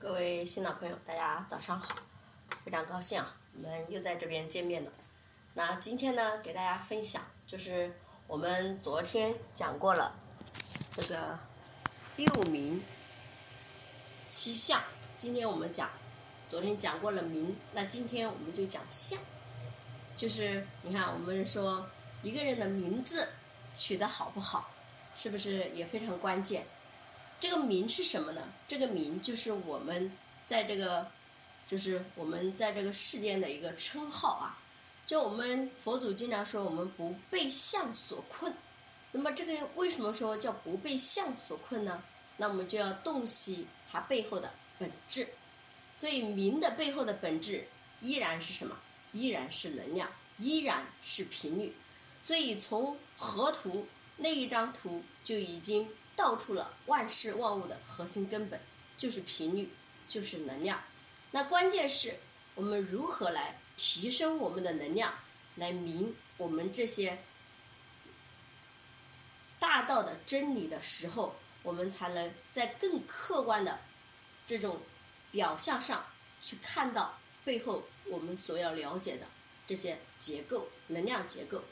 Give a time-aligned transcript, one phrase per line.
[0.00, 1.96] 各位新老朋友，大家早上好！
[2.64, 4.92] 非常高兴啊，我们又在这边见面了。
[5.54, 7.92] 那今天呢，给大家分享就是
[8.28, 10.14] 我们昨天讲过了
[10.92, 11.36] 这个
[12.14, 12.80] 六名
[14.28, 14.80] 七相，
[15.16, 15.90] 今天我们讲，
[16.48, 19.18] 昨天讲过了名，那今天我们就讲相。
[20.14, 21.84] 就是你看，我们说
[22.22, 23.26] 一个人的名字
[23.74, 24.70] 取得好不好，
[25.16, 26.64] 是不是也非常关键？
[27.40, 28.42] 这个名是什么呢？
[28.66, 30.10] 这个名就是我们
[30.44, 31.06] 在这个，
[31.68, 34.58] 就是我们在这个世间的一个称号啊。
[35.06, 38.52] 就我们佛祖经常说，我们不被相所困。
[39.12, 42.02] 那么这个为什么说叫不被相所困呢？
[42.36, 45.26] 那我们就要洞悉它背后的本质。
[45.96, 47.66] 所以名的背后的本质
[48.00, 48.76] 依然是什么？
[49.12, 51.72] 依然是能量，依然是频率。
[52.24, 53.86] 所以从河图
[54.16, 55.88] 那一张图就已经。
[56.18, 58.60] 道出了万事万物的核心根本，
[58.96, 59.70] 就是频率，
[60.08, 60.82] 就是能量。
[61.30, 62.12] 那关键是
[62.56, 65.14] 我们如何来提升我们的能量，
[65.54, 67.16] 来明我们这些
[69.60, 73.78] 大道的真理的时候，我们才能在更客观的
[74.44, 74.80] 这种
[75.30, 76.04] 表象上
[76.42, 79.26] 去看到背后我们所要了解的
[79.68, 81.62] 这些结构、能量结构。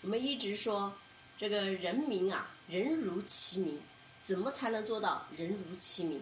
[0.00, 0.96] 我们一直说
[1.36, 3.78] 这个人名啊，人如其名。
[4.30, 6.20] 怎么才能做到人如其名？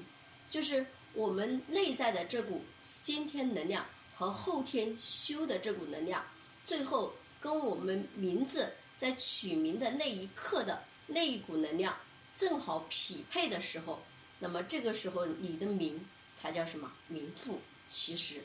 [0.49, 6.25] 就是我们内在的这股先天能量和后天修的这股能量，
[6.65, 11.95] 最后跟我们名字在取名的那一刻的那一股能量
[12.35, 14.03] 正好匹配的时候，
[14.39, 16.03] 那么这个时候你的名
[16.35, 18.41] 才叫什么名副其实。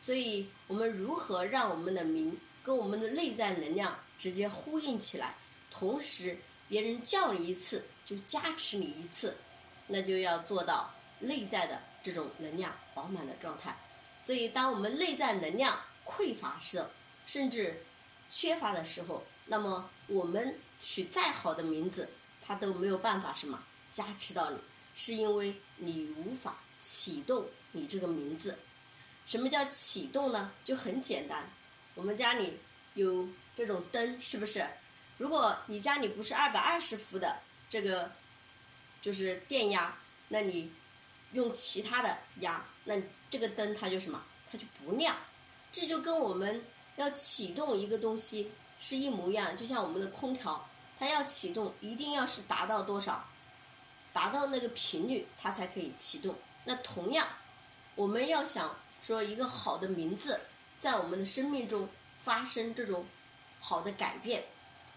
[0.00, 5.34] 所以我们如何让我们的名跟我们的内在能量直接呼应起来，
[5.68, 6.38] 同时
[6.68, 7.84] 别人叫你一次。
[8.10, 9.36] 就加持你一次，
[9.86, 13.78] 那就要做到内在的这种能量饱满的状态。
[14.20, 16.84] 所以，当我们内在能量匮乏时，
[17.24, 17.86] 甚至
[18.28, 22.10] 缺乏的时候，那么我们取再好的名字，
[22.44, 23.62] 它都没有办法什么
[23.92, 24.58] 加持到你，
[24.92, 28.58] 是因为你无法启动你这个名字。
[29.24, 30.50] 什么叫启动呢？
[30.64, 31.48] 就很简单，
[31.94, 32.58] 我们家里
[32.94, 34.66] 有这种灯，是不是？
[35.16, 37.40] 如果你家里不是二百二十伏的。
[37.70, 38.10] 这个
[39.00, 39.96] 就是电压，
[40.28, 40.72] 那你
[41.32, 42.96] 用其他的压，那
[43.30, 44.20] 这个灯它就什么，
[44.50, 45.16] 它就不亮。
[45.70, 46.62] 这就跟我们
[46.96, 48.50] 要启动一个东西
[48.80, 53.24] 是一模一样，就像我们的空调，它要启动一定要是达到多少，
[54.12, 56.34] 达到那个频率它才可以启动。
[56.64, 57.26] 那同样，
[57.94, 60.40] 我们要想说一个好的名字
[60.76, 61.88] 在我们的生命中
[62.20, 63.06] 发生这种
[63.60, 64.44] 好的改变，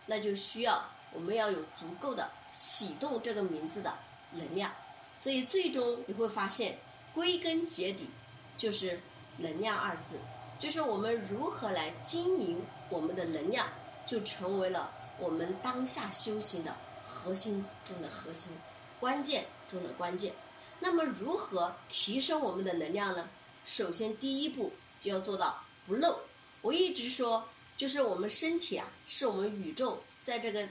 [0.08, 0.90] 那就需要。
[1.14, 3.94] 我们要有足够的启动这个名字的
[4.32, 4.72] 能量，
[5.20, 6.78] 所以最终你会发现，
[7.14, 8.10] 归根结底
[8.58, 9.00] 就是
[9.38, 10.18] 能量二字，
[10.58, 12.60] 就是我们如何来经营
[12.90, 13.68] 我们的能量，
[14.06, 16.76] 就成为了我们当下修行的
[17.08, 18.52] 核心中的核心，
[19.00, 20.34] 关键中的关键。
[20.80, 23.30] 那么如何提升我们的能量呢？
[23.66, 26.20] 首先第一步就要做到不漏。
[26.62, 27.48] 我一直说，
[27.78, 30.68] 就是我们身体啊，是我们宇宙在这个。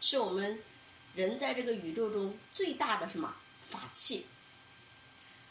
[0.00, 0.58] 是我们
[1.14, 3.34] 人在这个宇宙中最大的什么
[3.64, 4.26] 法器？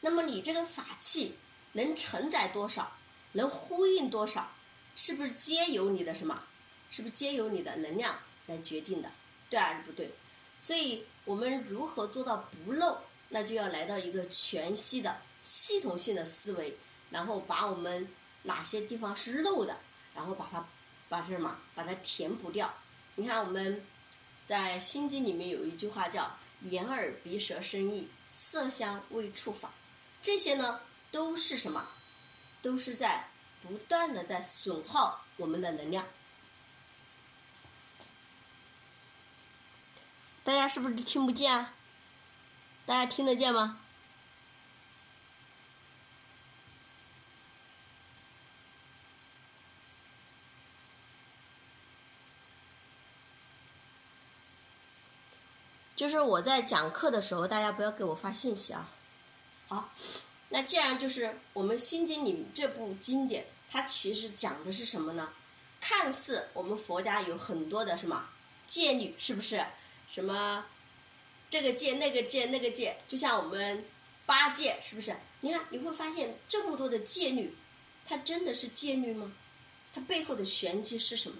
[0.01, 1.35] 那么你这个法器
[1.71, 2.95] 能承载多少？
[3.31, 4.49] 能呼应多少？
[4.95, 6.43] 是不是皆由你的什么？
[6.91, 9.11] 是不是皆由你的能量来决定的？
[9.49, 10.13] 对还是不对？
[10.61, 12.97] 所以我们如何做到不漏？
[13.27, 16.77] 那就要来到一个全息的系统性的思维，
[17.09, 18.07] 然后把我们
[18.43, 19.77] 哪些地方是漏的，
[20.13, 20.65] 然后把它
[21.09, 22.71] 把什么把它填补掉。
[23.15, 23.83] 你看我们。
[24.47, 29.71] 在《心经》里面有一句话叫“眼耳鼻舌身意，色香味触法”，
[30.21, 31.87] 这些呢都是什么？
[32.61, 33.29] 都是在
[33.61, 36.05] 不断的在损耗我们的能量。
[40.43, 41.73] 大家是不是听不见啊？
[42.85, 43.81] 大家听得见吗？
[55.95, 58.91] 就是我在讲课的时候，大家不要给我发信息啊。
[59.67, 59.93] 好，
[60.49, 65.29] 那既然就是我们《心经》里这部经典，它其实讲的是什么呢？
[65.79, 68.27] 看似我们佛家有很多的什么
[68.67, 69.65] 戒律，是不是？
[70.09, 70.65] 什么
[71.49, 73.85] 这个戒、那个戒、那个戒，就像我们
[74.25, 75.15] 八戒，是不是？
[75.39, 77.55] 你看你会发现这么多的戒律，
[78.05, 79.31] 它真的是戒律吗？
[79.93, 81.37] 它背后的玄机是什么？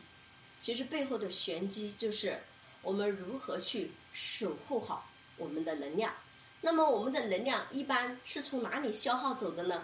[0.61, 2.41] 其实背后的玄机就是。
[2.81, 6.13] 我们如何去守护好我们的能量？
[6.62, 9.83] 那么我们的能量一般是从哪里消耗走的呢？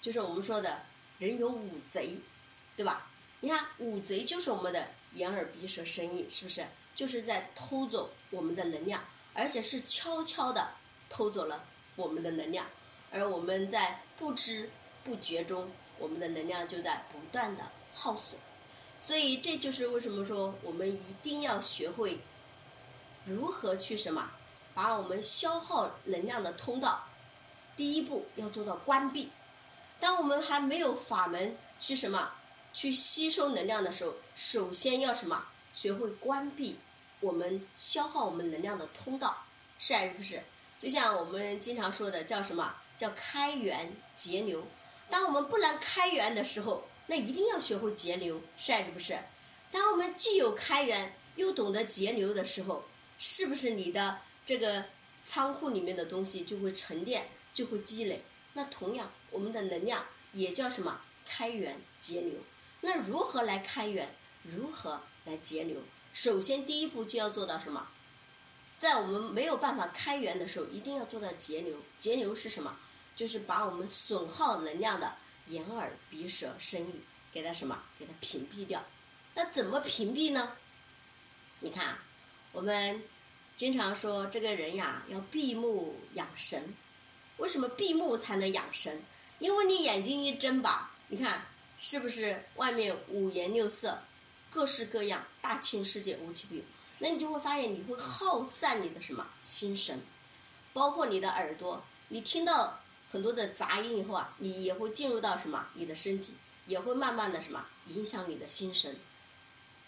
[0.00, 0.80] 就是我们说的
[1.18, 2.18] 人有五贼，
[2.74, 3.10] 对吧？
[3.40, 6.64] 你看五贼就是我们的眼耳鼻舌身意，是不是？
[6.94, 10.70] 就是在偷走我们的能量，而且是悄悄的
[11.10, 11.62] 偷走了
[11.96, 12.66] 我们的能量，
[13.12, 14.70] 而我们在不知
[15.04, 17.62] 不觉中，我们的能量就在不断的
[17.92, 18.40] 耗损。
[19.02, 22.18] 所以这就是为什么说我们一定要学会
[23.26, 24.30] 如何去什么，
[24.72, 27.04] 把我们消耗能量的通道，
[27.76, 29.30] 第一步要做到关闭。
[29.98, 32.30] 当我们还没有法门去什么
[32.72, 35.44] 去吸收能量的时候，首先要什么？
[35.72, 36.78] 学会关闭
[37.20, 39.44] 我们消耗我们能量的通道，
[39.78, 40.42] 是还是不是？
[40.78, 44.66] 就像我们经常说的，叫什么叫开源节流？
[45.10, 49.18] 当我们不能开源的时候，那一定要学会节流，是还是不是？
[49.70, 52.84] 当我们既有开源又懂得节流的时候，
[53.18, 54.84] 是不是你的这个
[55.22, 58.24] 仓库里面的东西就会沉淀，就会积累？
[58.52, 62.40] 那同样，我们的能量也叫什么开源节流？
[62.80, 64.14] 那如何来开源？
[64.42, 65.02] 如何？
[65.24, 65.82] 来节流，
[66.12, 67.88] 首先第一步就要做到什么？
[68.78, 71.76] 在我们没有办法开源的时候，一定要做到节流。
[71.98, 72.78] 节流是什么？
[73.16, 75.16] 就是把我们损耗能量的
[75.46, 77.00] 眼耳鼻舌身意
[77.32, 77.82] 给它什么？
[77.98, 78.84] 给它屏蔽掉。
[79.34, 80.56] 那怎么屏蔽呢？
[81.58, 82.04] 你看，啊
[82.52, 83.02] 我们
[83.54, 86.74] 经常说这个人呀要闭目养神。
[87.38, 89.02] 为什么闭目才能养神？
[89.38, 91.46] 因为你眼睛一睁吧，你看
[91.78, 94.02] 是不是外面五颜六色？
[94.50, 96.62] 各式各样，大千世界无奇不有。
[96.98, 100.00] 那你就会发现，你会耗散你的什么心神，
[100.72, 101.84] 包括你的耳朵。
[102.08, 105.66] 你听到很多的杂音以后啊，你也会进入到什么？
[105.74, 106.32] 你的身体
[106.66, 108.96] 也会慢慢的什么影响你的心神。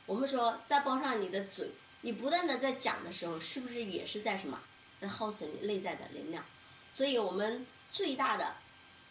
[0.04, 1.70] 我们说，再包上你的嘴，
[2.00, 4.60] 你不断的在讲的时候，是不是也是在什么，
[5.00, 6.44] 在耗损你内在的能量？
[6.92, 8.56] 所以我们最大的、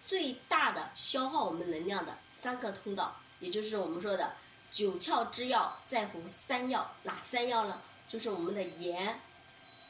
[0.05, 4.35] 最大的消耗我们能量的三个通道，也就是我们说的。
[4.69, 7.81] 九窍之要在乎三要，哪三要呢？
[8.05, 9.21] 就是我们的眼、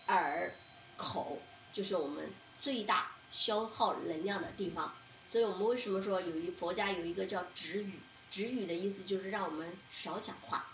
[0.05, 0.53] 耳、
[0.95, 1.39] 口，
[1.73, 4.93] 就是我们最大消耗能量的地方。
[5.27, 7.99] 所以我们为什么说有一佛家有一个叫止语？
[8.29, 10.67] 止语的意思就是让我们少讲话，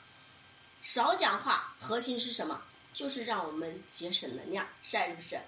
[0.83, 2.61] 少讲话，核心是什么？
[2.93, 5.39] 就是让我们节省能量，是还是不是？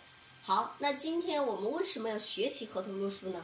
[0.42, 3.44] 好，那今天我们为什么要学习河图洛书呢？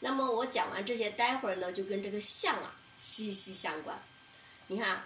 [0.00, 4.00] 那么我讲完这些，待会儿呢就跟这个相啊息息相关。
[4.68, 5.02] 你看，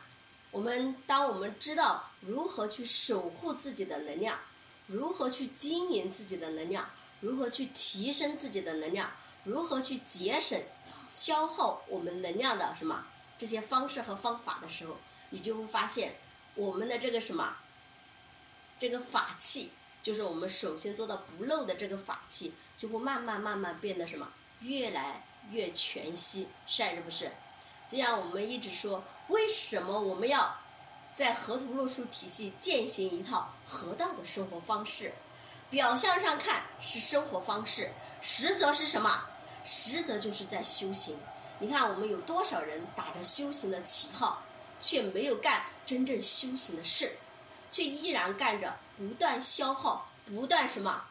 [0.51, 4.39] 我们当我们知道如何去守护自己的能量，
[4.87, 6.89] 如何去经营自己的能量，
[7.21, 9.11] 如何去提升自己的能量，
[9.45, 10.63] 如何去节省
[11.09, 14.97] 消耗我们能量的什么这些方式和方法的时候，
[15.33, 16.15] 你就会发现
[16.55, 17.57] 我们的这个什么
[18.79, 27.29] 这个法器，就是我们首先做到不漏的这个法器，就会慢慢慢慢变得什么越来越全息，是还是不是？
[27.91, 29.03] 就像我们一直说。
[29.29, 30.55] 为什么我们要
[31.15, 35.13] 在河图洛书体系践行一套河道的生活方式？
[35.71, 37.91] 表象上看是生活方式，
[38.21, 39.25] 实则是什么？
[39.65, 41.17] 实则就是在修行。
[41.61, 44.43] 你看，我们有多少人打着修行的旗号，
[44.83, 47.11] 却没有干真正修行的事，
[47.71, 51.03] 却依然干着不断消耗、不断什么、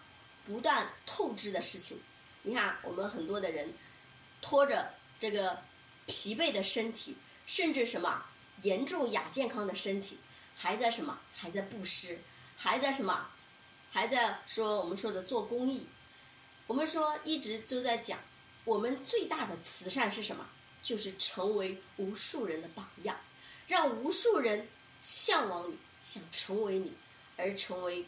[0.46, 2.00] 不断透支的事情。
[2.44, 3.74] 你看，我们很多的人
[4.44, 5.60] 拖着这个
[6.06, 7.18] 疲惫的身体。
[7.48, 8.24] 甚至什么
[8.62, 10.18] 严重亚健康的身体，
[10.56, 12.18] 还在什么还在布施，
[12.56, 13.28] 还在什么
[13.92, 15.86] 还在说我们说的做公益。
[16.68, 18.18] 我们说一直都在讲，
[18.64, 20.48] 我们最大的慈善是什么？
[20.82, 23.18] 就是成为无数人的榜样，
[23.72, 24.68] 让无数人
[25.02, 26.92] 向往你，想成为你，
[27.38, 28.04] 而成为，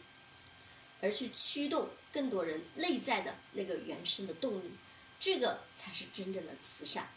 [1.00, 4.70] 而去驱动更多人内在的那个原生的动力，
[5.18, 7.08] 这个才是真正的慈善。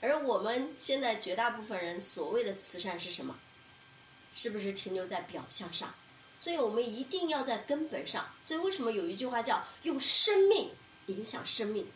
[0.00, 3.38] 而我们现在绝大部分人所谓的慈善是什么？
[4.34, 5.94] 是不是停留在表象上？
[6.40, 8.28] 所以我们一定要在根本上。
[8.44, 10.72] 所以为什么有一句话叫“用生命
[11.06, 11.86] 影响生命”？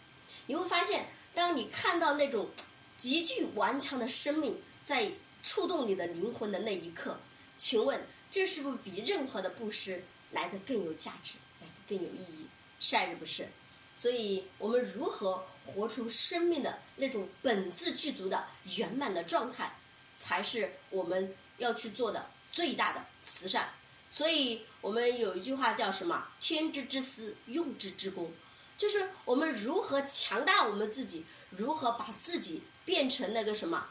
[0.46, 2.48] 你会发现，当你看到那种
[2.96, 5.10] 极具顽强的生命在
[5.42, 7.18] 触动你的灵魂的那一刻，
[7.56, 10.02] 请问这是不是比任何的布施
[10.32, 12.46] 来的更有价值，来的更有意义？
[12.80, 13.48] 是还是不是？
[13.94, 15.44] 所以我们如何？
[15.74, 18.42] 活出生命的那种本自具足的
[18.78, 19.70] 圆满的状态，
[20.16, 23.68] 才是我们要去做的最大的慈善。
[24.10, 28.32] 所以，我们有一句话叫什么？“天之之私，用之之功”，
[28.78, 33.86] 就是我们如何强大我们自己，如何把自己变成那个什么，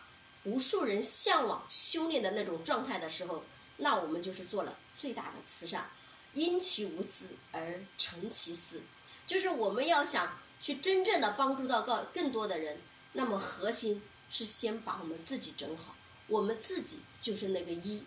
[0.48, 3.44] 无数人向往修炼的那种状态的时候，
[3.76, 5.86] 那我们就是做了最大的慈善。
[6.34, 8.82] 因其无私而成其私。
[9.26, 12.80] 就是我们要想去真正的帮助到更更多的人，
[13.12, 15.94] 那么核心是先把我们自己整好，
[16.28, 18.02] 我们自己就是那个一。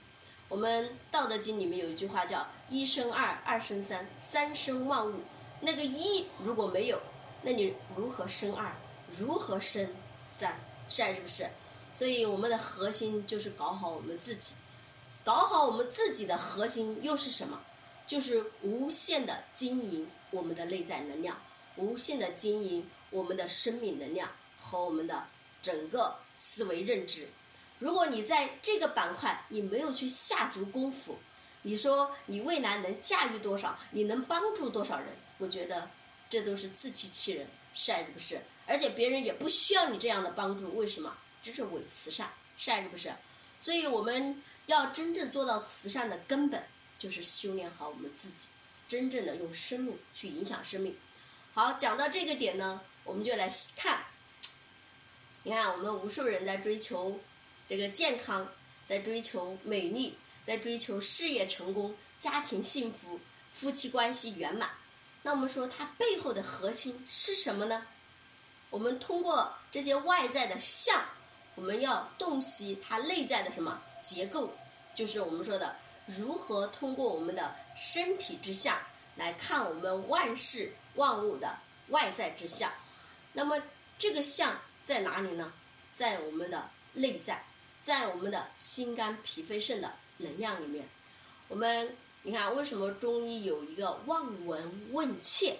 [0.48, 5.20] 我们《道德经》里面有一句话叫“一生二，二生三，三生万物”。
[5.60, 6.98] 那个一如果没有，
[7.42, 8.72] 那你如何生二？
[9.10, 9.94] 如何生
[10.24, 10.58] 三？
[10.88, 11.46] 善是不是？
[12.00, 14.54] 所以我们的核心就是搞好我们自己，
[15.22, 17.60] 搞好我们自己的核心又是什么？
[18.06, 21.38] 就是无限的经营我们的内在能量，
[21.76, 25.26] 无限的经营我们的生命能量和我们的
[25.60, 27.28] 整个思维认知。
[27.78, 31.18] 如果你在这个板块你没有去下足功夫，
[31.60, 33.78] 你说你未来能驾驭多少？
[33.90, 35.08] 你能帮助多少人？
[35.36, 35.90] 我觉得
[36.30, 38.40] 这都是自欺欺人，是还是不是？
[38.66, 41.14] 而且别人也不需要你这样的帮助，为什么？
[41.42, 43.12] 这是伪慈善，是还是不是？
[43.60, 46.62] 所以我们要真正做到慈善的根本。
[46.98, 48.48] 就是修炼好我们自己，
[48.86, 50.94] 真正的用生命去影响生命。
[51.54, 54.04] 好，讲到这个点呢，我们就来看。
[55.42, 57.18] 你看，我们无数人在追求
[57.66, 58.46] 这个健康，
[58.86, 63.18] 在追求美丽，在追求事业成功、家庭幸福、
[63.50, 64.68] 夫妻关系圆满。
[65.22, 67.86] 那我们说，它背后的核心是什么呢？
[68.68, 71.02] 我们通过这些外在的相，
[71.60, 74.50] 我们要洞悉它内在的什么结构，
[74.94, 75.76] 就是我们说的。
[76.06, 78.76] 如何通过我们的身体之相
[79.14, 81.54] 来看我们万事万物的
[81.88, 82.72] 外在之相？
[83.34, 83.62] 那么
[83.98, 85.52] 这个相在哪里呢？
[85.94, 87.44] 在我们的内在，
[87.84, 90.88] 在我们的心肝脾肺肾的能量里面。
[91.46, 95.58] 我们你看，为什么中医有一个望闻问切？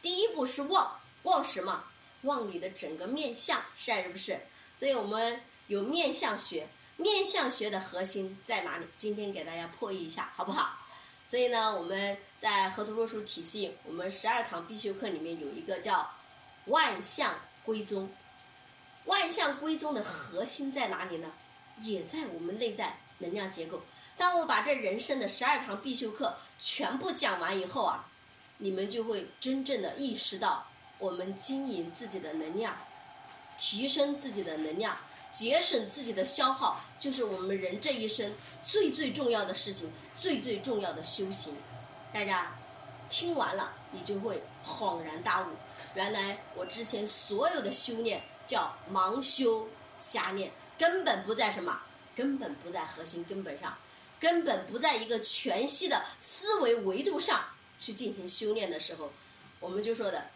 [0.00, 1.84] 第一步是望，望什么？
[2.22, 4.40] 望你的整个面相，是还是不是？
[4.80, 6.66] 所以我们有面相学。
[6.96, 8.86] 面相学的核心在哪里？
[8.96, 10.74] 今天给大家破译一下，好不好？
[11.26, 16.10] 所以呢，我们在河图洛书体系，我们十二堂必修课里面有一个叫
[16.64, 18.10] 万象归宗。
[19.04, 21.30] 万象归宗的核心在哪里呢？
[21.82, 23.82] 也在我们内在能量结构。
[24.16, 28.08] 当我把这人生的十二堂必修课全部讲完以后啊，
[28.56, 30.66] 你们就会真正的意识到，
[30.98, 32.74] 我们经营自己的能量，
[33.60, 34.96] 提升自己的能量。
[35.32, 38.34] 节省自己的消耗，就是我们人这一生
[38.66, 41.54] 最最重要的事情，最最重要的修行。
[42.12, 42.52] 大家
[43.08, 45.46] 听完了，你就会恍然大悟，
[45.94, 51.80] 原来我之前所有的修炼叫盲修瞎练，根本不在什么，
[52.16, 53.78] 根本不在核心根本上，
[54.18, 57.44] 根本不在一个全息的思维维度上
[57.78, 59.12] 去进行修炼的时候，
[59.60, 60.26] 我们就说的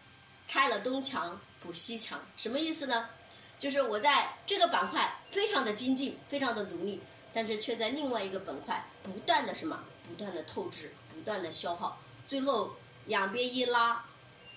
[0.47, 3.09] 拆了东墙补西墙，什么意思呢？
[3.57, 7.01] 就是我在这个板块非常的精进，非常的努力，
[7.33, 14.05] 但是却在另外一个板块不断的什么，不断的透支，不断的消耗，最后两边一拉，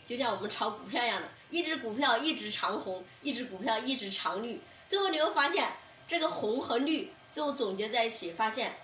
[0.06, 5.72] 就像我们炒股票一样的，一只股票一直长红，一只股票一直长绿，最后你会发现
[6.06, 8.76] 这个红和绿最后总结在一起，发现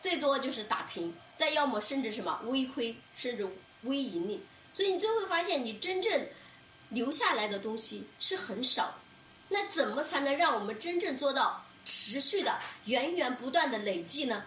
[0.00, 3.46] 最多就是打平，再要么甚至什么微亏，甚至
[3.82, 4.42] 微盈利，
[4.72, 6.26] 所以你最后发现你真正
[6.90, 8.98] 留下来的东西是很少。
[9.48, 14.44] 那怎么才能让我们真正做到持续的、源源不断的累计呢？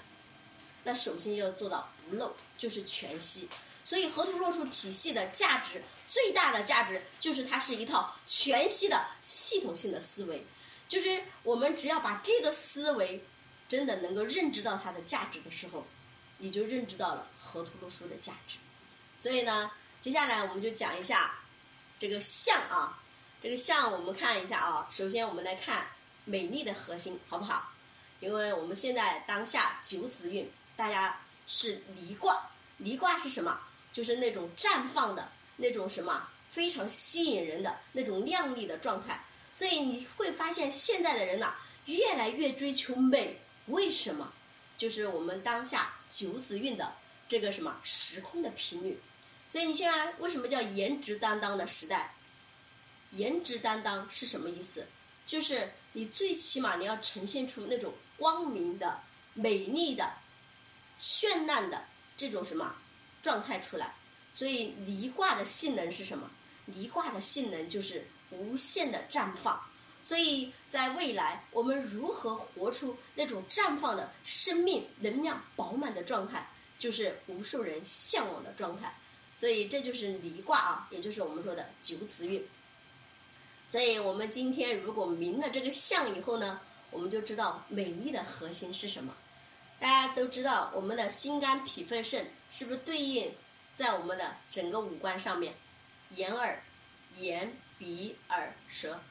[0.83, 3.47] 那首先要做到不漏，就是全息。
[3.83, 10.45] 所以河图洛书体系的价值最大的价值就是它是一套全息的系统性的思维。
[10.87, 13.23] 就是我们只要把这个思维
[13.67, 15.85] 真的能够认知到它的价值的时候，
[16.37, 18.57] 你就认知到了河图洛书的价值。
[19.19, 19.71] 所以呢，
[20.01, 21.39] 接下来我们就讲一下
[22.01, 22.97] 这个象啊。
[23.43, 25.87] 这个相我们看一下啊，首先我们来看
[26.25, 27.71] 美丽的核心，好不好？
[28.19, 33.59] 因为我们现在当下九子运，大家是离卦，离卦是什么？
[33.91, 39.23] 就是那种绽放的那种什么，非常吸引人的那种靓丽的状态。
[39.55, 41.55] 所以你会发现现在的人呐，
[41.85, 44.31] 越来越追求美，为什么？
[44.77, 46.93] 就是我们当下九子运的
[47.27, 48.99] 这个什么时空的频率。
[49.51, 52.15] 所以你现在为什么叫颜值担当的时代？
[53.11, 54.87] 颜值担当是什么意思？
[55.25, 58.99] 就是你最起码你要呈现出那种光明的、
[59.33, 60.11] 美丽的、
[61.01, 61.83] 绚烂的
[62.15, 62.73] 这种什么
[63.21, 63.93] 状态出来。
[64.33, 66.31] 所以离卦的性能是什么？
[66.65, 69.61] 离卦的性能就是无限的绽放。
[70.03, 78.95] 所以在未来，我们如何活出那种绽放的生命能量饱满的状态，就是无数人向往的状态。
[79.41, 82.47] 所以这就是离卦啊，也就是我们说的九子运。
[83.67, 89.11] 所以我们今天如果明了这个相以后呢，我们就知道美丽的核心是什么。
[89.79, 93.33] 大家都知道，我们的心肝脾肺肾是不是对应
[93.73, 95.55] 在我们的整个五官上面，
[96.11, 96.61] 眼耳、
[97.17, 99.01] 眼、鼻、耳、舌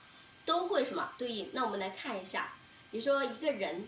[0.45, 1.51] 都会什么对应？
[1.53, 2.55] 那我们来看一下，
[2.93, 3.85] 你说一个人，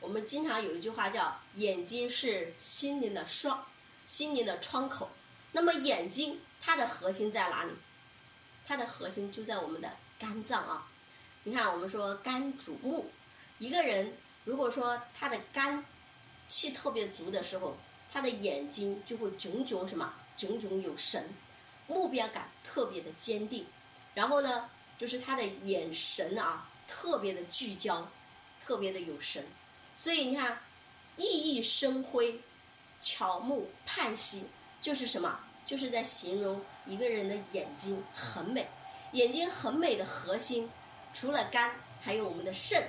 [0.00, 3.64] 我们经常有一句话叫“眼睛是心灵的窗，
[4.08, 5.08] 心灵的窗口”。
[5.52, 7.72] 那么眼睛它的核心在哪里？
[8.66, 10.86] 它的核心就在我们的肝脏啊。
[11.42, 13.10] 你看，我们说肝主目，
[13.58, 15.84] 一个人如果说他的肝
[16.48, 17.76] 气特别足的时候，
[18.12, 20.12] 他的眼睛就会炯炯什么？
[20.36, 21.28] 炯炯有神，
[21.86, 23.66] 目标感特别的坚定。
[24.14, 28.10] 然后呢，就是他的眼神啊，特别的聚焦，
[28.64, 29.46] 特别的有神。
[29.96, 30.60] 所以你看，
[31.16, 32.40] 熠熠生辉，
[33.00, 34.44] 巧目盼兮，
[34.80, 35.38] 就是什么？
[35.66, 38.68] 就是在形容一个人的眼睛很美。
[39.12, 40.70] 眼睛很美的核心。
[41.12, 42.82] 除了肝，还有我们的肾。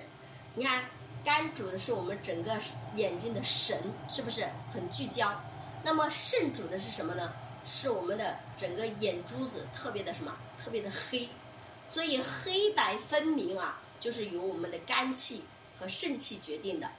[0.54, 0.84] 你看，
[1.24, 2.60] 肝主的是我们整个
[2.96, 5.34] 眼睛的神，是不是很聚焦？
[5.84, 7.34] 那么肾主的是什么呢？
[7.66, 10.38] 是我们的整个眼珠子特别的什么？
[10.64, 11.28] 特别的黑。
[11.90, 15.44] 所以黑白分明啊，就是由我们的肝气
[15.80, 16.90] 和肾气决定的。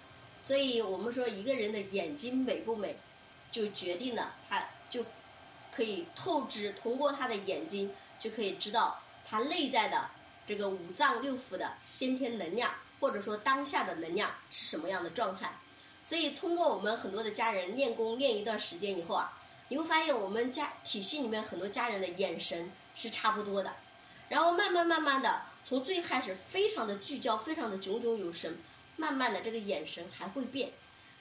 [0.40, 2.96] 所以我们说一个人的眼睛美不美，
[3.52, 4.66] 就决定了他
[5.74, 10.10] 可以透支，通过他的眼睛就可以知道他内在的。
[10.44, 15.52] 这个五脏六腑的先天能量，或者说当下的能量是什么样的状态？
[16.04, 19.38] 所以通过我们很多的家人练功练一段时间以后啊，
[19.68, 23.72] 你会发现我们家体系里面很多家人的眼神是差不多的，
[24.28, 28.58] 然后慢慢慢慢的从最开始非常的聚焦，非常的炯炯有神，
[28.96, 30.72] 慢慢的这个眼神还会变，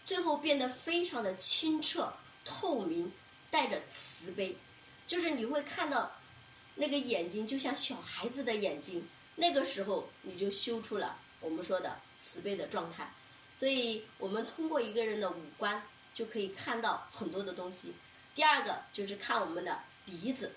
[0.03, 2.11] 最后变得非常的清澈
[2.43, 3.11] 透明，
[3.51, 4.57] 带着慈悲，
[5.05, 6.11] 就是你会看到。
[6.73, 9.05] 那个眼睛就像小孩子的眼睛，
[9.35, 13.13] 那个时候你就修出了我们说的慈悲的状态。
[13.57, 15.83] 所以，我们通过一个人的五官
[16.15, 17.93] 就可以看到很多的东西。
[18.33, 20.53] 第二个就是看我们的鼻子。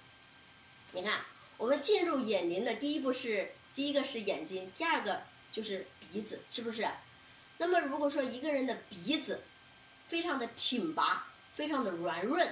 [0.93, 1.21] 你看，
[1.59, 6.89] 我们进入眼帘的第一步是第一个是眼睛，第二个就是鼻子，是不是？
[7.59, 9.43] 那么，如果说一个人的鼻子
[10.07, 12.49] 非常的挺拔，非常的圆润，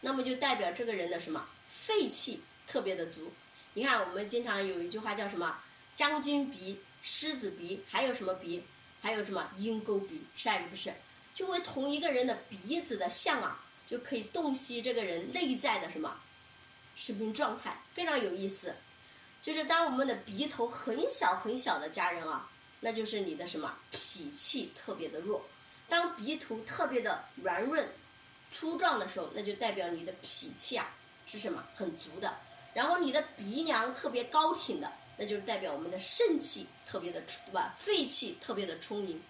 [0.00, 2.42] 那么就代表这个人的什么肺气？
[2.66, 3.32] 特别的足，
[3.74, 5.56] 你看我们经常有一句话叫什么？
[5.94, 8.64] 将军鼻、狮子鼻，还有什么鼻？
[9.00, 10.20] 还有什么鹰钩鼻？
[10.34, 10.92] 是还是不是？
[11.32, 16.20] 就会同一个人的鼻子的像啊，就可以洞悉这个人内在的什么
[16.96, 18.74] 生命状态，非常有意思。
[19.40, 25.40] 就是当我们的鼻头很小很小的家人啊，那就是你的什么脾气特别的弱；
[25.88, 27.88] 当鼻头特别的圆润、
[28.52, 30.94] 粗壮的时候，那就代表你的脾气啊
[31.26, 32.36] 是什么很足的。
[32.74, 37.74] 然后你的鼻梁特别高挺的，那就是代表我们的肾气特别的充，对吧？
[37.76, 39.20] 肺气特别的充盈，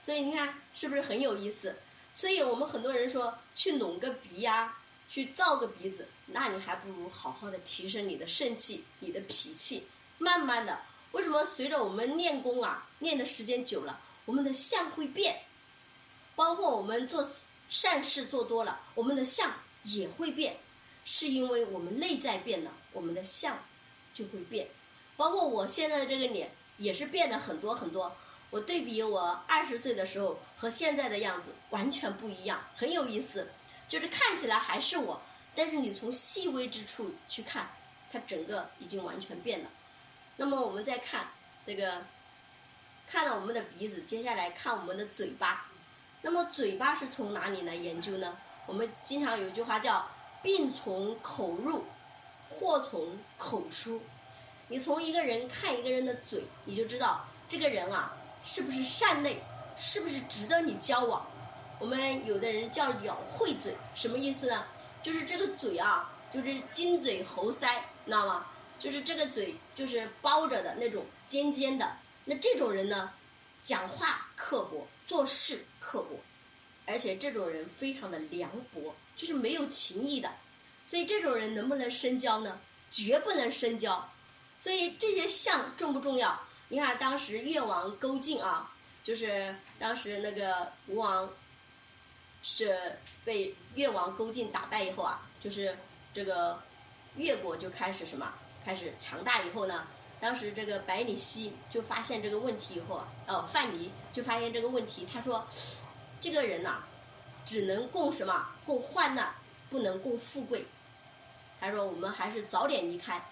[0.00, 1.76] 所以你看是不是很有意思？
[2.14, 9.86] 所以我们很多人说去隆个鼻呀，去造个鼻子，那你还不如好好的提升你的肾气、你的脾气。
[10.18, 10.80] 慢慢的，
[11.12, 15.38] 为什么随着我们练功啊，练的时间久了，我们的相会变？
[16.34, 17.28] 包括我们做
[17.68, 19.52] 善事做多了，我们的相
[19.84, 20.56] 也会变。
[21.04, 23.56] 是因为我们内在变了，我们的相
[24.12, 24.66] 就会变。
[25.16, 28.16] 包括我现在的这个脸也是变了很多很多。
[28.50, 33.48] 我对比我二十岁的时候和现在的样子完全不一样，很有意思。
[33.88, 35.22] 就是看起来还是我，
[35.54, 37.70] 但是你从细微之处去看，
[38.10, 39.70] 它整个已经完全变了。
[40.36, 41.28] 那么我们再看
[41.64, 42.04] 这个，
[43.06, 45.65] 看了我们的鼻子，接下来看我们的嘴巴。
[46.26, 48.36] 那么嘴巴是从哪里来研究呢？
[48.66, 50.04] 我们经常有一句话叫。
[50.42, 51.84] 病从口入，
[52.48, 54.00] 祸从口出。
[54.68, 59.42] 你从一个人看一个人的嘴，你就知道这个人啊是不是善类，
[59.76, 61.26] 是不是值得你交往。
[61.80, 64.66] 我们有的人叫鸟喙嘴，什么意思呢？
[65.02, 68.46] 就是这个嘴啊，就是金嘴猴腮，知道吗？
[68.78, 71.96] 就是这个嘴就是包着的那种尖尖的。
[72.26, 73.10] 那这种人呢，
[73.66, 76.20] 讲话刻薄，做事刻薄，
[76.86, 78.94] 而且这种人非常的凉薄。
[79.16, 80.30] 就是没有情义的，
[80.86, 82.60] 所以这种人能不能深交呢？
[82.90, 84.12] 绝不能深交。
[84.60, 86.38] 所以这些相重不重要？
[86.68, 91.32] 你看当时越王勾践啊，就是当时那个吴王
[92.42, 95.76] 是被越王勾践打败以后啊，就是
[96.12, 96.62] 这个
[97.16, 98.30] 越国就开始什么，
[98.62, 99.88] 开始强大以后呢，
[100.20, 105.46] 当时这个百里奚就发现这个问题以后啊，哦范蠡就发现这个问题，他说
[106.20, 106.82] 这个人呐。
[107.48, 108.44] 只能共什么？
[108.66, 109.32] 共患难，
[109.70, 110.66] 不能共富贵。
[111.60, 113.24] 他说：“我们还是早点离开。”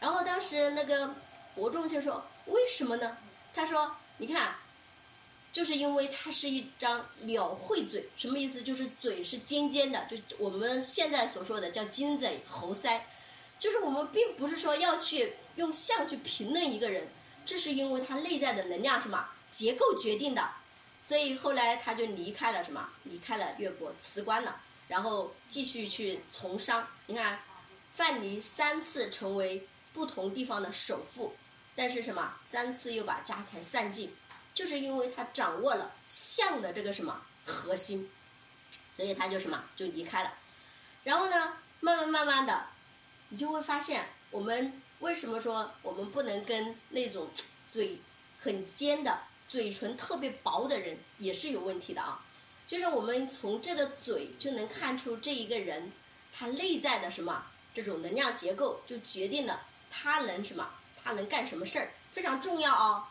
[0.00, 1.14] 然后当时那个
[1.54, 3.18] 伯仲就说：“为什么呢？”
[3.54, 4.54] 他说：“你看，
[5.52, 8.62] 就是因为他是一张鸟喙嘴，什么意思？
[8.62, 12.98] 就是嘴是尖尖的，就我们现在所说的叫金嘴猴腮。
[13.58, 17.06] 就是我们并不是说要去用相去评论一个人，
[17.44, 20.50] 这是因为他内在的能量什么结构决定的。
[21.02, 22.88] 所以后来他就离开了什么？
[23.04, 26.86] 离开了越国，辞官了，然后继续去从商。
[27.06, 27.38] 你看，
[27.92, 31.34] 范蠡三次成为不同地方的首富，
[31.76, 32.34] 但是什么？
[32.44, 34.12] 三次又把家财散尽。
[34.52, 38.10] 就是因为他掌握了相的这个什么核心，
[38.96, 40.34] 所以他就什么就离开了。
[41.04, 42.66] 然后呢，慢慢慢慢的，
[43.28, 47.28] 你就会发现，我们为什么说我们不能跟那种
[47.68, 47.98] 嘴
[48.38, 52.24] 很尖的、嘴唇特别薄的人也是有问题的啊？
[52.66, 55.92] 就是我们从这个嘴就能看出这一个人
[56.32, 60.70] 他内在的什么这种能量结构，就决定了他能什么，
[61.02, 63.04] 他能干什么事儿，非常重要哦。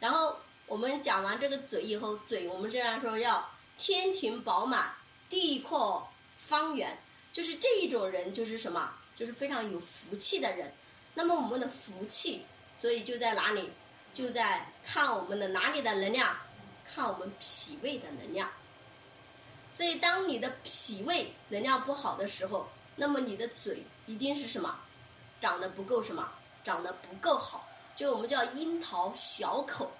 [0.00, 0.38] 然后。
[0.68, 4.96] 我们讲完这个嘴以后，嘴我们这样说要天庭饱满，
[5.28, 6.98] 地阔方圆，
[7.32, 8.92] 就是这一种人就是什么？
[9.14, 10.74] 就是非常有福气的人。
[11.16, 12.44] 那么我们的福气，
[12.78, 13.72] 所以就在哪里？
[14.12, 16.36] 就在看我们的哪里的能量？
[16.86, 18.48] 看我们脾胃的能量。
[19.74, 24.78] 所以当你的脾胃能量不好的时候，那么你的嘴一定是什么？
[25.40, 26.30] 长得不够什么？
[26.62, 29.90] 长得不够好，就我们叫樱桃小口。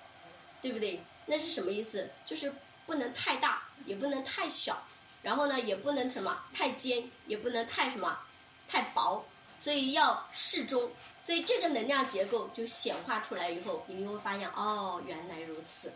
[0.62, 1.00] 对不对？
[1.26, 2.10] 那是什么意思？
[2.24, 2.52] 就是
[2.86, 4.82] 不能太大，也不能太小，
[5.22, 8.18] 然后呢，也不能什么太尖，也不能太什么
[8.66, 9.24] 太薄，
[9.60, 10.90] 所以要适中。
[11.22, 15.92] 所以这个能量结构就显化出来以后，你就会发现哦，原来如此。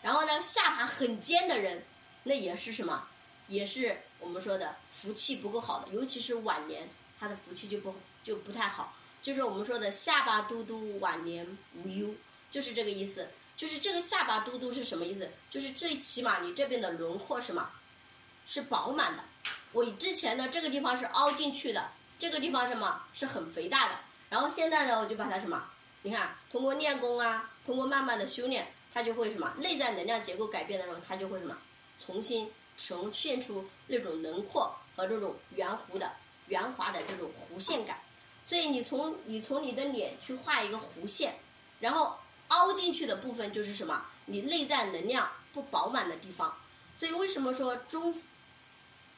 [0.00, 1.84] 然后呢，下巴很尖的人，
[2.22, 3.08] 那也是什么？
[3.48, 7.92] 也是我们说的福气不够好的，尤其是晚年，他的福气就不
[8.22, 8.94] 就不太好。
[9.20, 11.44] 就是我们说的下巴嘟嘟，晚年
[11.74, 12.14] 无忧，
[12.50, 13.28] 就是这个意思。
[13.56, 15.28] 就是这个下巴嘟嘟是什么意思？
[15.50, 17.68] 就是最起码你这边的轮廓什么，
[18.46, 19.24] 是饱满的。
[19.72, 23.94] 我之前的这个地方是凹进去的，这个地方什么是很肥大的。
[24.28, 25.62] 然后现在呢，我就把它什么，
[26.02, 31.56] 你看，通过练功啊，通过慢慢的修炼，它就会什么，内在能量结构改变的时候，它就会什么，
[32.04, 36.12] 重新呈现出那种轮廓和这种圆弧的、
[36.48, 37.98] 圆滑的这种弧线感。
[38.44, 41.34] 所以你从你从你的脸去画一个弧线，
[41.80, 42.18] 然后。
[42.48, 44.02] 凹进去的部分就是什么？
[44.24, 46.56] 你内在能量不饱满的地方。
[46.96, 48.22] 所以为什么说中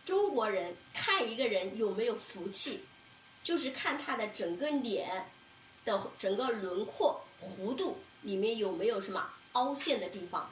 [0.05, 2.85] 中国人看一个人有没有福气，
[3.43, 5.31] 就是看他的整个脸
[5.85, 10.51] 的整个轮廓弧度里面有没有什么凹陷的地方。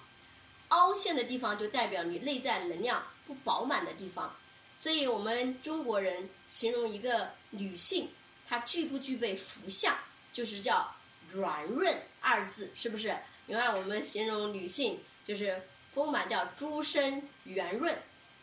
[0.68, 4.35] 凹陷的地方就代表你内在能量不饱满的地方。
[4.79, 8.11] 所以我们中国人形容一个女性，
[8.46, 9.96] 她具不具备福相，
[10.33, 10.94] 就是叫。
[11.31, 13.14] 软润二字是不是？
[13.44, 17.94] 你看我们形容女性就是丰满，叫珠身圆润。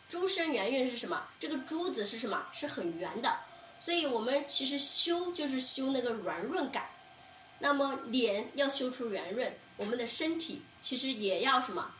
[0.08, 1.26] 珠身圆润是什么？
[1.40, 2.46] 这个珠子是什么？
[2.52, 3.36] 是很圆的。
[3.86, 6.90] 所以我们其实修就是修那个软润感。
[7.60, 11.94] 那么脸要修出圆润，我们的身体其实也要什么？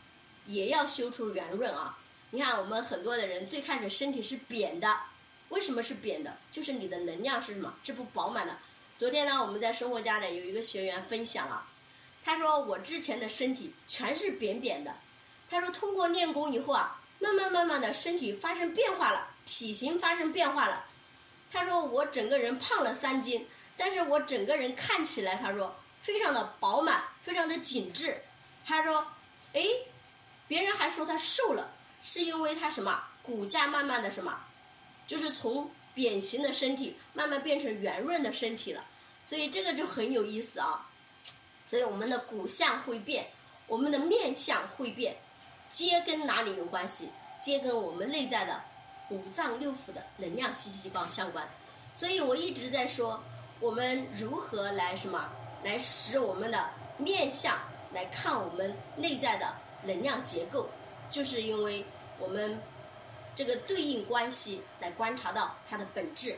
[0.47, 1.97] 也要修出圆润啊！
[2.31, 4.99] 你看我们很多的人最开始身体是扁的，
[5.47, 6.35] 为什么是扁的？
[6.51, 7.73] 就是你的能量是什么？
[7.81, 8.57] 是不饱满的。
[8.97, 11.65] 昨天呢，我们在生活家呢有一个学员分享了，
[12.21, 14.93] 他说我之前的身体全是扁扁的，
[15.49, 20.85] 他说通过练功以后啊，慢慢慢慢的身体发生变化了，体型发生变化了，
[21.51, 28.21] 他说我整个人胖了三斤，但是我整个人看起来他说非常的饱满，非常的紧致，
[28.65, 29.05] 他说，
[29.53, 29.63] 哎，
[30.47, 34.37] 别人还说他瘦了，是因为他什么骨架慢慢的什么，
[35.05, 35.69] 就是从。
[35.97, 38.85] 扁形的身体慢慢变成圆润的身体了，
[39.25, 40.87] 所以这个就很有意思啊。
[41.67, 43.27] 所以我们的骨相会变，
[43.65, 45.17] 我们的面相会变，
[45.71, 47.09] 皆跟哪里有关系？
[47.41, 48.61] 皆跟我们内在的
[49.09, 51.47] 五脏六腑的能量息息相关。
[51.93, 53.23] 所以我一直在说，
[53.59, 55.29] 我们如何来什么
[55.63, 57.57] 来使我们的面相
[57.93, 60.69] 来看我们内在的能量结构，
[61.09, 61.85] 就是因为
[62.19, 62.59] 我们。
[63.37, 66.35] 这个对应关系来观察到它的本质，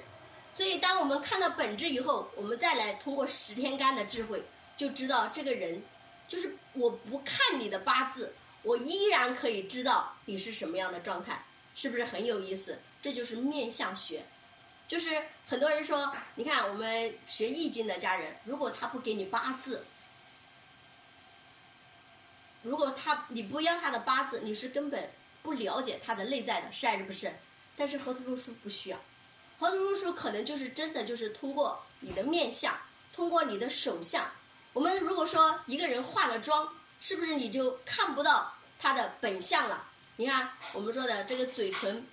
[0.54, 4.44] 所以当我们看到本质以后，我们再来通过十天干的智慧，
[4.76, 5.82] 就知道这个人，
[6.28, 11.42] 就是我不看你的八字，我依然可以知道你是什么样的状态，
[11.80, 12.78] 是不是很有意思？
[13.02, 14.26] 这就是面相学，
[14.86, 19.86] 就是很多人说，你看我们学易经的家人，如果他不给你八字，
[22.64, 25.10] 如果他你不要他的八字，你是根本。
[25.42, 27.34] 不了解他的内在的是还是不是？
[27.78, 29.00] 但是河图洛书不需要，
[29.58, 32.78] 河图洛书可能就是真的就是通过你的面相，
[33.14, 34.30] 通过你的手相。
[34.74, 39.89] 我们如果说一个人化了妆，是不是你就看不到他的本相了。
[40.20, 42.06] 你看我们说的这个嘴唇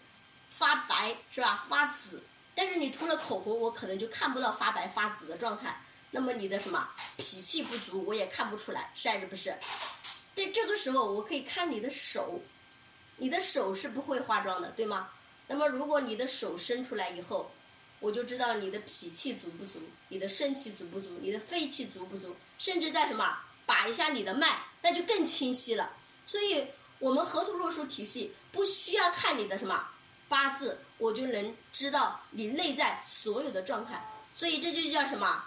[0.49, 1.67] 发白是吧？
[1.69, 2.23] 发紫，
[2.55, 5.83] 但是你涂了口红，我可能就看不到发白发紫的状态。
[6.13, 9.53] 那么你的什么脾气不足，我也看不出来，是还是不是？
[10.37, 12.41] 在这个时候，我可以看你的手，
[13.17, 15.09] 你的手是不会化妆的，对吗？
[15.49, 17.51] 那么如果你的手伸出来以后，
[17.99, 25.91] 我就知道你的脾气足不足，你的肾气足不足，你的肺气足不足，甚至在什么把一下你的脉，那就更清晰了。
[26.25, 26.67] 所以，
[26.99, 29.89] 我们河图洛书体系不需要看你的什么
[30.29, 34.05] 八字，我就能知道你内在所有的状态。
[34.35, 35.45] 所以这就叫什么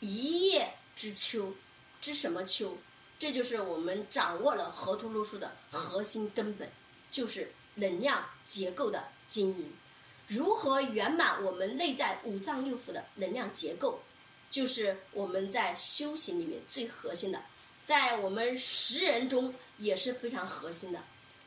[0.00, 1.52] 一叶知秋，
[2.00, 2.76] 知什么秋？
[3.18, 6.70] 这就是我们掌握了河图洛书的核心根本，
[7.10, 9.72] 就是能量结构的经营。
[10.26, 14.02] 如何圆满我们内在五脏六腑的能量结构，
[14.50, 17.40] 就是我们在修行里面最核心的，
[17.86, 21.02] 在我们识人中也是非常核心的。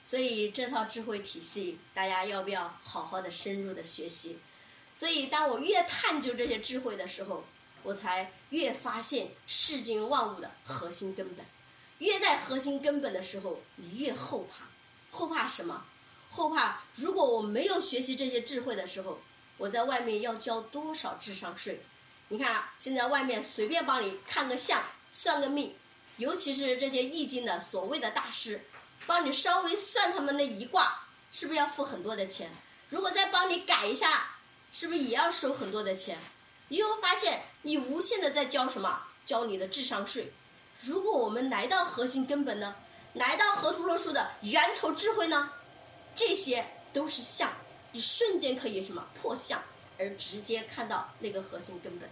[0.06, 4.40] 所以这套智慧体系，大家要不要好好的深入的学习？
[4.96, 7.46] 所以当我越探究这些智慧的时候，
[7.84, 11.46] 我才越发现世间万物的核心根本。
[12.00, 14.66] 越在核心根本的时候，你越后怕，
[15.12, 15.86] 后怕什么？
[16.30, 19.20] 后怕如果我没有学习这些智慧的时候，
[19.58, 21.82] 我在外面要交多少智商税？
[22.30, 25.76] 你看，现在外面随便帮你看个相、算个命，
[26.20, 28.62] 尤其是这些易经的所谓的大师，
[29.08, 32.52] 帮你稍微算他们那一卦，是不是要付很多的钱？
[32.90, 34.36] 如果再帮你改一下，
[34.74, 36.18] 是不是也要收很多的钱？
[36.68, 39.02] 你就会发现，你无限的在交什么？
[39.26, 40.32] 交你的智商税。
[40.84, 42.76] 如果我们来到核心根本呢，
[43.14, 45.52] 来到河图洛书的源头智慧呢，
[46.14, 47.50] 这些都是相，
[47.94, 49.64] 你瞬间可以什么破相，
[49.98, 52.10] 而直接看到那个核心根本。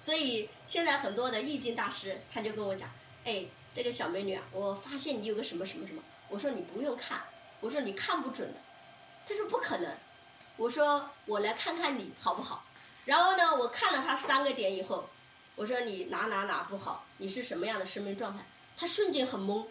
[0.00, 2.90] 所以现在很多的易经大师他就跟我讲，
[3.26, 7.20] 哎，这个小美女啊，我发现你有个什么什么什么，我说你不用看，
[7.60, 8.60] 我说你看不准的，
[9.28, 9.94] 他说不可能，
[10.56, 12.64] 我说我来看看你好不好？
[13.04, 15.08] 然后呢，我看了他三个点以后。
[15.56, 17.06] 我说你哪哪哪不好？
[17.16, 18.44] 你是什么样的生命状态？
[18.76, 19.64] 他瞬间很懵。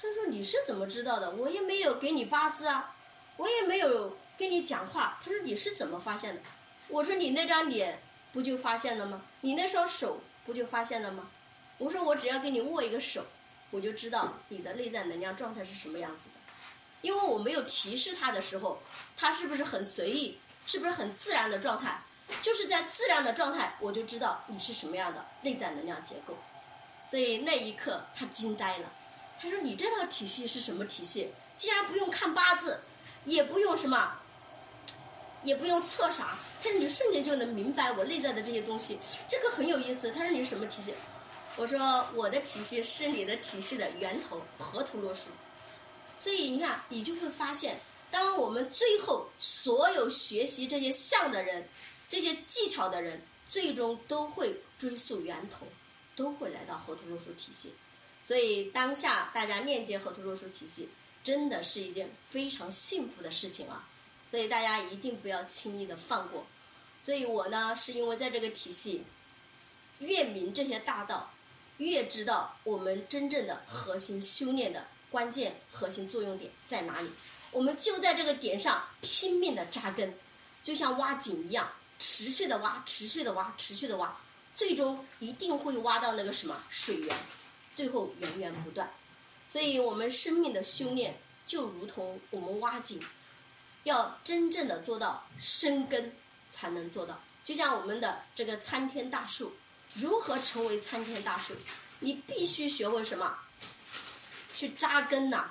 [0.00, 1.30] 他说你是怎么知道的？
[1.32, 2.96] 我也没有给你八字啊，
[3.36, 5.20] 我也没有跟你讲话。
[5.22, 6.40] 他说你是怎么发现的？
[6.88, 9.20] 我说你那张脸不就发现了吗？
[9.42, 11.28] 你那双手不就发现了吗？
[11.78, 13.24] 我说我只要给你握一个手，
[13.70, 16.40] 我就知道你的内在能量状态是什么样子的。
[17.00, 18.82] 因为我没有提示他的时候，
[19.16, 20.38] 他是不是很随意？
[20.66, 22.02] 是不是很自然的状态？
[22.42, 26.36] 就是在自然的状态，我就知道你是什么样的内在能量结构，
[27.06, 28.92] 所以那一刻他惊呆了。
[29.40, 31.32] 他说：“你这套体系是什么体系？
[31.56, 32.80] 既然不用看八字，
[33.24, 34.12] 也不用什么，
[35.44, 40.92] 也不用测啥，他说你瞬间就能明白我内在的这些东西，这个很有意思。”他说：“你是什么体系？”
[41.58, 45.28] 我说：“我的体系是你的体系的源头，河图洛书。”
[46.18, 47.78] 所以你看，你就会发现，
[48.10, 51.68] 当我们最后所有学习这些像的人。
[52.10, 55.66] 这些技巧的人，最终都会追溯源头，
[56.16, 57.74] 都会来到河图洛书体系。
[58.24, 60.88] 所以当下大家链接河图洛书体系，
[61.22, 63.86] 真的是一件非常幸福的事情啊！
[64.30, 66.46] 所以大家一定不要轻易的放过。
[67.02, 69.04] 所以我呢，是因为在这个体系，
[69.98, 71.30] 越明这些大道，
[71.78, 77.10] 越知道我们真正的核心修炼的关键核心作用点在哪里，
[77.50, 80.14] 我们就在这个点上拼命的扎根，
[80.62, 81.68] 就像挖井一样。
[82.00, 84.16] 持续的挖，持续的挖，持续的挖，
[84.54, 87.16] 最终一定会挖到那个什么水源，
[87.74, 88.88] 最后源源不断。
[89.50, 93.04] 所以，我们生命的修炼就如同我们挖井，
[93.82, 96.14] 要真正的做到生根，
[96.50, 97.20] 才能做到。
[97.44, 99.56] 就像我们的这个参天大树，
[99.94, 101.54] 如何成为参天大树？
[102.00, 103.38] 你必须学会什么？
[104.54, 105.46] 去扎根呐！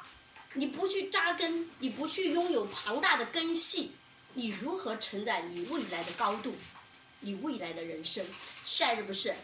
[0.53, 3.93] 你不去扎根，你不去拥有庞大的根系。
[4.33, 6.55] 你如何承载你未来的高度，
[7.19, 8.25] 你未来的人生，
[8.65, 9.35] 是不是？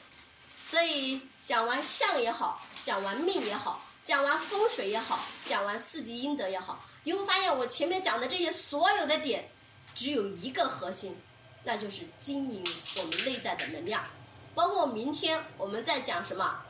[0.67, 9.49] 所以讲完相也好，讲完命也好，讲完风水也好，讲完四季阴德也好，你会发现我前面讲的这些所有的点，
[9.95, 11.15] 只有一个核心，
[11.63, 12.63] 那就是经营
[12.97, 14.03] 我们内在的能量。
[14.55, 16.61] 包括明天我们在讲什么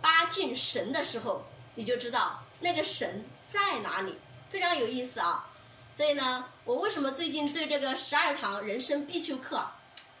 [0.00, 4.18] 八境神的时候，你就知道那个神在哪里，
[4.50, 5.46] 非常有意思啊。
[5.94, 9.64] 所以呢，我为什么最近对这个十二堂人生必修课，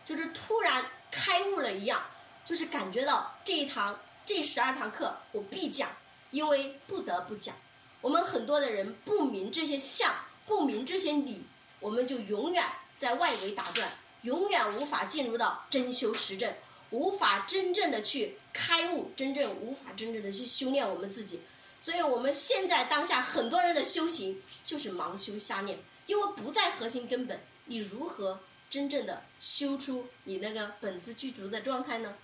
[0.04, 2.02] 就是突然开悟了一样，
[2.44, 5.88] 就是感觉到这一堂这十二堂课我必讲，
[6.30, 7.54] 因为不得不讲。
[8.02, 10.12] 我们很多的人不明这些相，
[10.46, 11.44] 不明这些理，
[11.78, 12.64] 我们就永远
[12.98, 13.90] 在外围打转，
[14.22, 16.52] 永远无法进入到真修实证，
[16.90, 21.40] 无法真正的去开悟，真正无法真正的去修炼我们自己。
[21.82, 32.14] 所以我们现在当下很多人的修行就是盲修瞎练，因为不在核心根本，你如何真正的修出你那个本自具足的状态呢？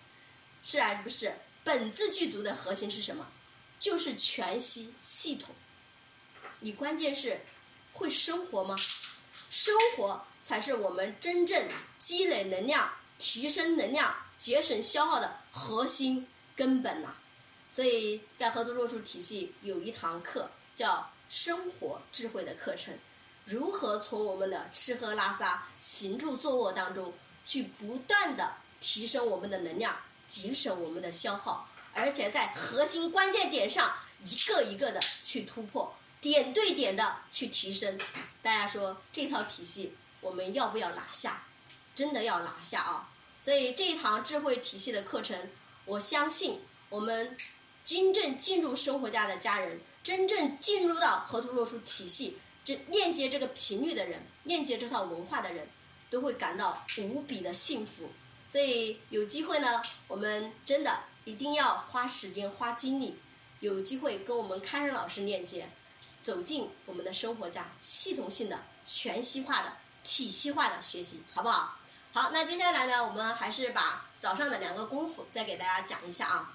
[0.62, 1.32] 是还是不是？
[1.64, 3.26] 本自具足的核心是什么？
[3.80, 5.54] 就是全息系统。
[6.60, 7.40] 你关键是
[7.92, 8.76] 会生活吗？
[9.48, 11.66] 生活才是我们真正
[11.98, 17.14] 积累能量、提升能量、节省消耗的核心根本呐。
[17.68, 22.96] 所以在合作洛书体系有一堂课叫生活智慧的课程，
[23.44, 27.12] 如何从我们的吃喝拉撒、行住坐卧当中
[27.44, 29.96] 去不断的提升我们的能量，
[30.28, 33.94] 节省我们的消耗，而且在核心关键点上
[34.24, 35.94] 一个一个的去突破。
[36.20, 37.98] 点对点的去提升，
[38.42, 41.44] 大家说这套体系我们要不要拿下？
[41.94, 43.10] 真的要拿下啊！
[43.46, 45.38] 所以这一堂智慧体系的课程，
[45.84, 47.36] 我相信我们
[47.84, 55.68] 真正进入生活家的家人，真正进入到河图洛书体系这链接这个频率的人，链接这套文化的人，
[56.10, 58.10] 都会感到无比的幸福。
[58.48, 63.16] 所以有机会呢，我们真的一定要花时间花精力，
[63.60, 65.70] 有机会跟我们开仁老师链接。
[66.20, 71.78] 走进我们的生活家，系统性的、全息化的、体系化的学习，好不好？
[72.16, 76.54] 好，那接下来呢，我们还是把早上的两个功夫再给大家讲一下啊。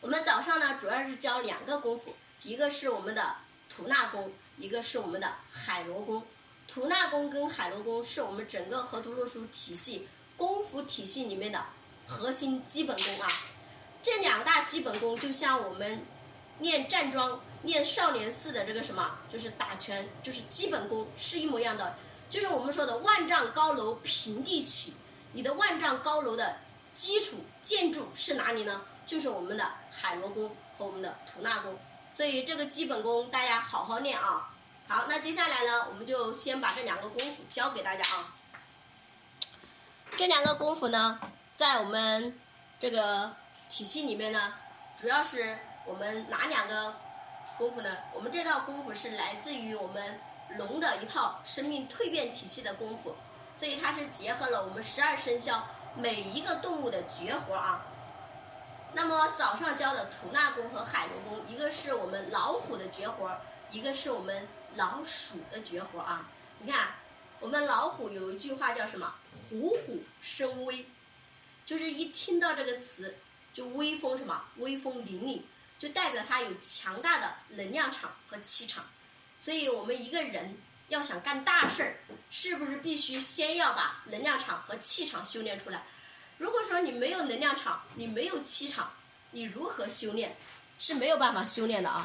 [0.00, 6.24] 我们早上呢，主要是教两个功夫，一个是我们的吐纳功，一个是我们的海螺功。
[6.68, 10.06] 吐纳功跟海螺功是我们整个河图洛书体系
[10.36, 11.66] 功夫体系里面的
[12.06, 13.28] 核心基本功啊。
[14.00, 16.06] 这两大基本功就像我们
[16.60, 17.40] 练站桩。
[17.62, 21.96] 练少年寺的这个什么，就是打拳，就是基本功是一模一样的，
[22.28, 24.94] 就是我们说的万丈高楼平地起。
[25.32, 26.56] 你的万丈高楼的
[26.94, 28.82] 基础建筑是哪里呢？
[29.04, 31.78] 就是我们的海螺功和我们的吐纳功。
[32.14, 34.50] 所以这个基本功大家好好练啊。
[34.88, 38.34] 好，那接下来呢，我们就先把这两个功夫教给大家啊。
[40.16, 41.20] 这两个功夫呢，
[41.54, 42.38] 在我们
[42.78, 43.34] 这个
[43.68, 44.54] 体系里面呢，
[44.96, 46.94] 主要是我们哪两个？
[47.56, 47.96] 功夫呢？
[48.12, 50.20] 我们这套功夫是来自于我们
[50.58, 53.16] 龙的一套生命蜕变体系的功夫，
[53.56, 57.84] 所以它是结合了我们十二生肖每一个动物的绝活啊。
[58.92, 63.36] 那么早上教的吐纳功和海螺功，一个是我们老虎的绝活，
[63.70, 66.28] 一个是我们老鼠的绝活啊。
[66.60, 66.94] 你看，
[67.40, 69.14] 我们老虎有一句话叫什么？
[69.50, 70.86] 虎虎生威，
[71.64, 73.16] 就是一听到这个词
[73.52, 74.44] 就威风什么？
[74.56, 75.42] 威风凛凛。
[75.78, 78.82] 就代表它有强大的能量场和气场，
[79.46, 80.56] 所以我们一个人
[80.88, 81.94] 要想干大事儿，
[82.32, 85.84] 是不是必须先要把能量场和气场修炼出来？
[86.36, 88.92] 如果说你没有能量场，你没有气场，
[89.30, 90.36] 你如何修炼？
[90.80, 91.94] 是没有办法修炼的啊！